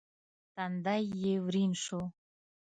[0.55, 2.01] تندی يې ورين شو.